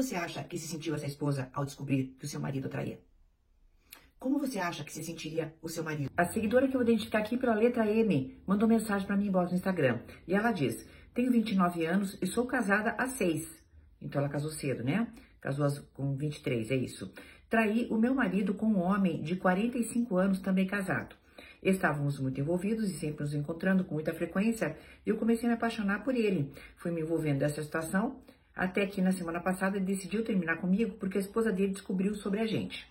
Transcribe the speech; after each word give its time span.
você 0.00 0.14
acha 0.14 0.44
que 0.44 0.56
se 0.56 0.68
sentiu 0.68 0.94
essa 0.94 1.06
esposa 1.06 1.50
ao 1.52 1.64
descobrir 1.64 2.14
que 2.20 2.24
o 2.24 2.28
seu 2.28 2.38
marido 2.38 2.68
traía? 2.68 3.00
Como 4.16 4.38
você 4.38 4.60
acha 4.60 4.84
que 4.84 4.92
se 4.92 5.02
sentiria 5.02 5.52
o 5.60 5.68
seu 5.68 5.82
marido? 5.82 6.08
A 6.16 6.24
seguidora 6.24 6.68
que 6.68 6.76
eu 6.76 6.80
vou 6.80 6.88
identificar 6.88 7.18
aqui 7.18 7.36
pela 7.36 7.52
letra 7.52 7.84
M 7.84 8.40
mandou 8.46 8.68
mensagem 8.68 9.04
para 9.08 9.16
mim 9.16 9.28
no 9.28 9.52
Instagram. 9.52 9.98
E 10.24 10.34
ela 10.34 10.52
diz: 10.52 10.86
Tenho 11.12 11.32
29 11.32 11.84
anos 11.84 12.16
e 12.22 12.28
sou 12.28 12.46
casada 12.46 12.94
há 12.96 13.08
6. 13.08 13.48
Então 14.00 14.20
ela 14.20 14.28
casou 14.28 14.52
cedo, 14.52 14.84
né? 14.84 15.08
Casou 15.40 15.68
com 15.92 16.14
23, 16.14 16.70
é 16.70 16.76
isso. 16.76 17.12
Traí 17.50 17.88
o 17.90 17.98
meu 17.98 18.14
marido 18.14 18.54
com 18.54 18.66
um 18.66 18.78
homem 18.78 19.20
de 19.20 19.34
45 19.34 20.16
anos, 20.16 20.38
também 20.38 20.66
casado. 20.66 21.16
Estávamos 21.60 22.20
muito 22.20 22.40
envolvidos 22.40 22.88
e 22.88 22.94
sempre 22.94 23.24
nos 23.24 23.34
encontrando 23.34 23.82
com 23.82 23.94
muita 23.94 24.14
frequência 24.14 24.76
e 25.04 25.10
eu 25.10 25.16
comecei 25.16 25.46
a 25.46 25.48
me 25.48 25.54
apaixonar 25.56 26.04
por 26.04 26.14
ele. 26.14 26.52
Fui 26.76 26.92
me 26.92 27.00
envolvendo 27.00 27.40
nessa 27.40 27.64
situação 27.64 28.20
até 28.58 28.84
que 28.84 29.00
na 29.00 29.12
semana 29.12 29.38
passada 29.38 29.76
ele 29.76 29.86
decidiu 29.86 30.24
terminar 30.24 30.56
comigo 30.56 30.96
porque 30.98 31.16
a 31.16 31.20
esposa 31.20 31.52
dele 31.52 31.72
descobriu 31.72 32.16
sobre 32.16 32.40
a 32.40 32.46
gente. 32.46 32.90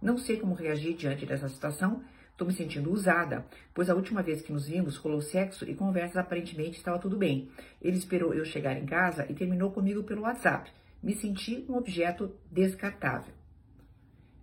Não 0.00 0.18
sei 0.18 0.36
como 0.36 0.54
reagir 0.54 0.94
diante 0.94 1.24
dessa 1.24 1.48
situação. 1.48 2.04
Estou 2.30 2.46
me 2.46 2.52
sentindo 2.52 2.92
usada, 2.92 3.46
pois 3.72 3.88
a 3.88 3.94
última 3.94 4.22
vez 4.22 4.42
que 4.42 4.52
nos 4.52 4.68
vimos 4.68 4.98
rolou 4.98 5.22
sexo 5.22 5.64
e 5.64 5.74
conversas 5.74 6.18
aparentemente 6.18 6.76
estava 6.76 6.98
tudo 6.98 7.16
bem. 7.16 7.48
Ele 7.80 7.96
esperou 7.96 8.34
eu 8.34 8.44
chegar 8.44 8.76
em 8.76 8.84
casa 8.84 9.24
e 9.30 9.32
terminou 9.32 9.70
comigo 9.70 10.04
pelo 10.04 10.20
WhatsApp. 10.20 10.70
Me 11.02 11.14
senti 11.14 11.64
um 11.66 11.76
objeto 11.76 12.30
descartável. 12.52 13.32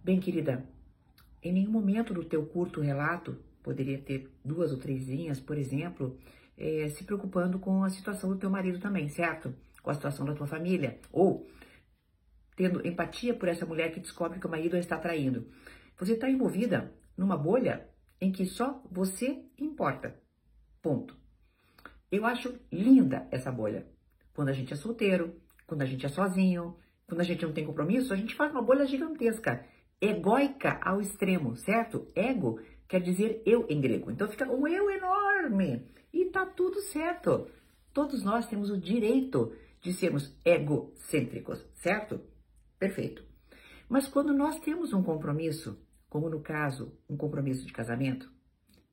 Bem, 0.03 0.20
querida, 0.20 0.65
em 1.43 1.53
nenhum 1.53 1.70
momento 1.70 2.15
do 2.15 2.23
teu 2.23 2.43
curto 2.48 2.81
relato, 2.81 3.37
poderia 3.62 3.99
ter 3.99 4.27
duas 4.43 4.71
ou 4.71 4.79
três 4.79 5.07
linhas, 5.07 5.40
por 5.40 5.55
exemplo, 5.55 6.17
é, 6.57 6.90
se 6.90 7.03
preocupando 7.03 7.59
com 7.59 7.84
a 7.84 7.91
situação 7.91 8.31
do 8.31 8.37
teu 8.37 8.49
marido 8.49 8.79
também, 8.79 9.07
certo? 9.07 9.53
Com 9.83 9.91
a 9.91 9.93
situação 9.93 10.25
da 10.25 10.33
tua 10.33 10.47
família. 10.47 10.99
Ou 11.11 11.47
tendo 12.55 12.85
empatia 12.85 13.35
por 13.35 13.47
essa 13.47 13.65
mulher 13.65 13.91
que 13.91 13.99
descobre 13.99 14.39
que 14.39 14.47
o 14.47 14.49
marido 14.49 14.75
a 14.75 14.79
está 14.79 14.97
traindo. 14.97 15.47
Você 15.99 16.13
está 16.13 16.27
envolvida 16.27 16.91
numa 17.15 17.37
bolha 17.37 17.87
em 18.20 18.31
que 18.31 18.45
só 18.45 18.81
você 18.90 19.45
importa. 19.57 20.20
Ponto. 20.81 21.15
Eu 22.12 22.25
acho 22.25 22.59
linda 22.71 23.27
essa 23.31 23.51
bolha. 23.51 23.85
Quando 24.34 24.49
a 24.49 24.53
gente 24.53 24.73
é 24.73 24.75
solteiro, 24.75 25.35
quando 25.67 25.81
a 25.81 25.85
gente 25.85 26.05
é 26.05 26.09
sozinho, 26.09 26.75
quando 27.07 27.21
a 27.21 27.23
gente 27.23 27.45
não 27.45 27.53
tem 27.53 27.65
compromisso, 27.65 28.13
a 28.13 28.15
gente 28.15 28.35
faz 28.35 28.51
uma 28.51 28.62
bolha 28.62 28.85
gigantesca, 28.85 29.65
egóica 29.99 30.79
ao 30.81 31.01
extremo, 31.01 31.55
certo? 31.55 32.07
Ego 32.15 32.59
quer 32.87 33.01
dizer 33.01 33.41
eu 33.45 33.65
em 33.70 33.79
grego. 33.79 34.12
Então 34.12 34.27
fica 34.27 34.49
um 34.51 34.68
eu 34.68 34.90
enorme 34.90 35.87
e 36.13 36.25
tá 36.25 36.45
tudo 36.45 36.81
certo. 36.81 37.47
Todos 37.93 38.23
nós 38.23 38.47
temos 38.47 38.70
o 38.70 38.77
direito 38.77 39.53
de 39.84 39.93
sermos 39.93 40.34
egocêntricos, 40.45 41.63
certo? 41.76 42.21
Perfeito. 42.79 43.23
Mas 43.87 44.07
quando 44.07 44.34
nós 44.34 44.57
temos 44.59 44.93
um 44.93 45.03
compromisso, 45.03 45.77
como 46.09 46.29
no 46.29 46.41
caso, 46.41 46.98
um 47.07 47.17
compromisso 47.17 47.65
de 47.65 47.73
casamento, 47.73 48.31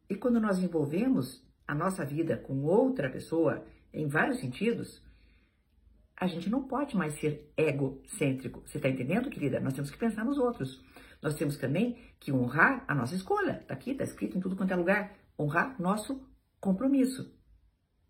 e 0.09 0.17
quando 0.17 0.41
nós 0.41 0.59
envolvemos 0.59 1.47
a 1.67 1.75
nossa 1.75 2.05
vida 2.05 2.37
com 2.37 2.65
outra 2.65 3.09
pessoa 3.09 3.65
em 3.93 4.09
vários 4.09 4.41
sentidos, 4.41 5.01
a 6.17 6.27
gente 6.27 6.51
não 6.51 6.65
pode 6.65 6.97
mais 6.97 7.15
ser 7.15 7.53
egocêntrico. 7.57 8.61
Você 8.67 8.79
está 8.79 8.89
entendendo, 8.89 9.31
querida? 9.31 9.61
Nós 9.61 9.73
temos 9.73 9.91
que 9.91 9.97
pensar 9.97 10.25
nos 10.25 10.39
outros. 10.39 10.85
Nós 11.23 11.35
temos 11.37 11.57
também 11.57 11.97
que 12.19 12.33
honrar 12.33 12.85
a 12.89 12.95
nossa 12.95 13.15
escolha. 13.15 13.61
Está 13.63 13.75
aqui, 13.75 13.93
está 13.93 14.05
escrito 14.05 14.37
em 14.37 14.41
tudo 14.41 14.57
quanto 14.57 14.73
é 14.73 14.77
lugar. 14.77 15.17
Honrar 15.39 15.81
nosso 15.81 16.21
compromisso, 16.61 17.33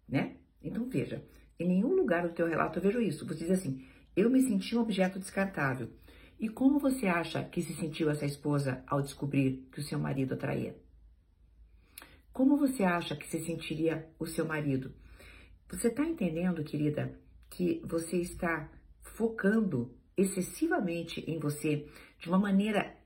né? 0.09 0.39
Então 0.63 0.89
veja, 0.89 1.25
em 1.61 1.69
nenhum 1.69 1.95
lugar 1.95 2.27
do 2.27 2.35
teu 2.35 2.47
relato 2.47 2.79
eu 2.79 2.83
vejo 2.83 3.01
isso. 3.01 3.27
Você 3.27 3.45
diz 3.45 3.51
assim, 3.51 3.85
eu 4.17 4.31
me 4.31 4.41
senti 4.41 4.75
um 4.75 4.81
objeto 4.81 5.19
descartável. 5.19 5.91
E 6.39 6.49
como 6.49 6.79
você 6.79 7.07
acha 7.07 7.45
que 7.45 7.61
se 7.61 7.75
sentiu 7.75 8.09
essa 8.09 8.25
esposa 8.25 8.83
ao 8.87 9.03
descobrir 9.03 9.69
que 9.71 9.81
o 9.81 9.83
seu 9.83 9.99
marido 9.99 10.33
a 10.33 10.37
traía? 10.39 10.75
Como 12.33 12.57
você 12.57 12.83
acha 12.83 13.15
que 13.15 13.27
se 13.29 13.45
sentiria 13.45 14.09
o 14.19 14.27
seu 14.27 14.47
marido? 14.47 14.95
Você 15.69 15.89
está 15.89 16.03
entendendo, 16.05 16.65
querida, 16.65 17.15
que 17.51 17.83
você 17.85 18.17
está 18.17 18.71
focando 19.03 19.95
excessivamente 20.17 21.23
em 21.31 21.39
você 21.39 21.87
de 22.19 22.29
uma 22.29 22.39
maneira 22.39 22.97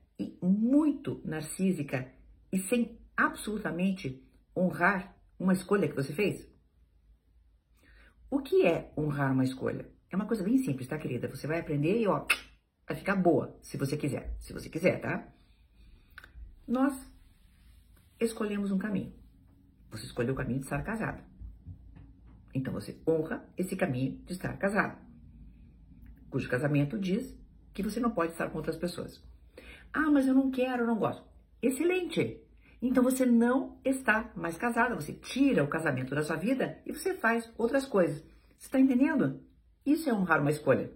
muito 0.41 1.21
narcísica 1.25 2.09
e 2.51 2.59
sem 2.59 2.97
absolutamente 3.17 4.23
honrar 4.55 5.13
uma 5.37 5.53
escolha 5.53 5.89
que 5.89 5.95
você 5.95 6.13
fez? 6.13 6.54
O 8.29 8.39
que 8.39 8.65
é 8.65 8.91
honrar 8.97 9.31
uma 9.31 9.43
escolha? 9.43 9.89
É 10.09 10.15
uma 10.15 10.25
coisa 10.25 10.43
bem 10.43 10.57
simples, 10.57 10.87
tá, 10.87 10.97
querida? 10.97 11.27
Você 11.27 11.47
vai 11.47 11.59
aprender 11.59 11.99
e, 11.99 12.07
ó, 12.07 12.25
vai 12.87 12.97
ficar 12.97 13.15
boa, 13.15 13.57
se 13.61 13.77
você 13.77 13.95
quiser. 13.97 14.35
Se 14.39 14.53
você 14.53 14.69
quiser, 14.69 14.99
tá? 14.99 15.27
Nós 16.67 16.93
escolhemos 18.19 18.71
um 18.71 18.77
caminho. 18.77 19.13
Você 19.91 20.05
escolheu 20.05 20.33
o 20.33 20.37
caminho 20.37 20.59
de 20.59 20.65
estar 20.65 20.81
casada. 20.83 21.23
Então 22.53 22.73
você 22.73 22.97
honra 23.07 23.47
esse 23.57 23.75
caminho 23.75 24.17
de 24.25 24.33
estar 24.33 24.57
casada. 24.57 24.97
Cujo 26.29 26.49
casamento 26.49 26.97
diz 26.97 27.37
que 27.73 27.83
você 27.83 27.99
não 27.99 28.11
pode 28.11 28.31
estar 28.31 28.49
com 28.49 28.57
outras 28.57 28.77
pessoas. 28.77 29.21
Ah, 29.93 30.09
mas 30.09 30.27
eu 30.27 30.33
não 30.33 30.49
quero, 30.49 30.83
eu 30.83 30.87
não 30.87 30.97
gosto. 30.97 31.23
Excelente! 31.61 32.44
Então 32.81 33.03
você 33.03 33.25
não 33.25 33.79
está 33.83 34.31
mais 34.35 34.57
casada, 34.57 34.95
você 34.95 35.13
tira 35.13 35.63
o 35.63 35.67
casamento 35.67 36.13
da 36.13 36.23
sua 36.23 36.35
vida 36.35 36.79
e 36.85 36.91
você 36.91 37.13
faz 37.13 37.51
outras 37.57 37.85
coisas. 37.85 38.23
Você 38.57 38.67
está 38.67 38.79
entendendo? 38.79 39.41
Isso 39.85 40.09
é 40.09 40.13
honrar 40.13 40.41
uma 40.41 40.51
escolha. 40.51 40.91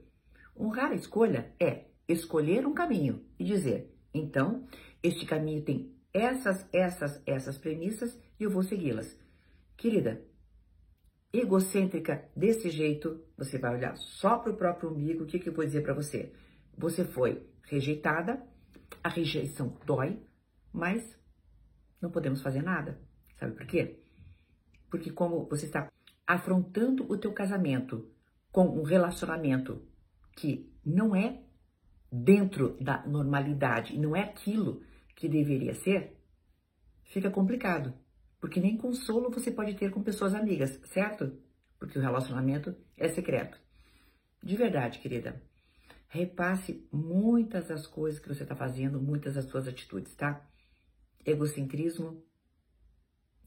Honrar 0.59 0.91
a 0.91 0.95
escolha 0.95 1.53
é 1.59 1.85
escolher 2.07 2.65
um 2.65 2.73
caminho 2.73 3.23
e 3.37 3.43
dizer: 3.43 3.95
então, 4.13 4.67
este 5.01 5.25
caminho 5.25 5.63
tem 5.63 5.95
essas, 6.13 6.67
essas, 6.73 7.21
essas 7.25 7.57
premissas 7.57 8.19
e 8.39 8.43
eu 8.43 8.49
vou 8.49 8.63
segui-las. 8.63 9.17
Querida, 9.77 10.21
egocêntrica 11.31 12.29
desse 12.35 12.69
jeito, 12.69 13.23
você 13.37 13.57
vai 13.57 13.75
olhar 13.75 13.95
só 13.95 14.37
para 14.37 14.51
o 14.51 14.57
próprio 14.57 14.89
umbigo. 14.89 15.23
O 15.23 15.27
que, 15.27 15.39
que 15.39 15.49
eu 15.49 15.53
vou 15.53 15.65
dizer 15.65 15.81
para 15.81 15.93
você? 15.93 16.33
Você 16.77 17.05
foi 17.05 17.47
rejeitada, 17.63 18.41
a 19.03 19.09
rejeição 19.09 19.77
dói, 19.85 20.19
mas 20.73 21.18
não 22.01 22.11
podemos 22.11 22.41
fazer 22.41 22.61
nada. 22.61 22.99
Sabe 23.39 23.53
por 23.53 23.65
quê? 23.65 23.99
Porque 24.89 25.11
como 25.11 25.45
você 25.47 25.65
está 25.65 25.91
afrontando 26.25 27.11
o 27.11 27.17
teu 27.17 27.33
casamento 27.33 28.09
com 28.51 28.65
um 28.65 28.83
relacionamento 28.83 29.81
que 30.35 30.71
não 30.85 31.15
é 31.15 31.41
dentro 32.11 32.75
da 32.81 33.05
normalidade 33.05 33.97
não 33.97 34.15
é 34.15 34.21
aquilo 34.21 34.81
que 35.15 35.27
deveria 35.27 35.73
ser, 35.73 36.17
fica 37.03 37.29
complicado. 37.29 37.93
Porque 38.39 38.59
nem 38.59 38.77
consolo 38.77 39.29
você 39.29 39.51
pode 39.51 39.75
ter 39.75 39.91
com 39.91 40.01
pessoas 40.01 40.33
amigas, 40.33 40.79
certo? 40.85 41.37
Porque 41.77 41.99
o 41.99 42.01
relacionamento 42.01 42.73
é 42.95 43.09
secreto. 43.09 43.59
De 44.41 44.55
verdade, 44.55 44.99
querida, 44.99 45.41
repasse 46.07 46.87
muitas 46.91 47.67
das 47.67 47.85
coisas 47.85 48.19
que 48.19 48.29
você 48.29 48.43
está 48.43 48.55
fazendo, 48.55 49.01
muitas 49.01 49.35
das 49.35 49.45
suas 49.45 49.67
atitudes, 49.67 50.15
tá? 50.15 50.45
Egocentrismo 51.25 52.23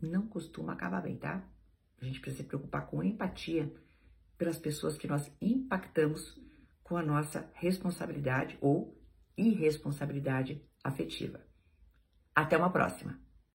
não 0.01 0.27
costuma 0.27 0.73
acabar 0.73 1.01
bem, 1.03 1.17
tá? 1.17 1.49
A 2.01 2.05
gente 2.05 2.21
precisa 2.21 2.43
se 2.43 2.49
preocupar 2.49 2.87
com 2.87 3.03
empatia 3.03 3.73
pelas 4.37 4.59
pessoas 4.59 4.99
que 4.99 5.07
nós 5.07 5.31
impactamos 5.41 6.41
com 6.83 6.97
a 6.97 7.03
nossa 7.03 7.49
responsabilidade 7.55 8.59
ou 8.61 9.01
irresponsabilidade 9.37 10.63
afetiva. 10.83 11.41
Até 12.35 12.57
uma 12.57 12.73
próxima! 12.73 13.21